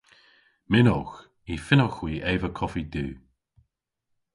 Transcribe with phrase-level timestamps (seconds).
[0.71, 1.15] Mynnowgh.
[1.51, 3.07] Y fynnowgh hwi eva koffi du.